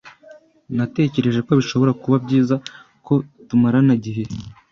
[0.77, 2.55] Natekereje ko bishobora kuba byiza
[3.05, 3.13] ko
[3.47, 4.23] tumarana igihe.